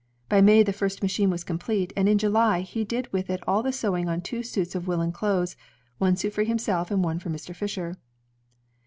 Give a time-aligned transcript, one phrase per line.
[0.29, 3.61] By May the first machine was complete, and in July he did with it all
[3.61, 5.55] the sewing on two suits of woolen clothes,
[5.99, 7.55] one suit for himself and one for Mr.
[7.55, 7.97] Fisher.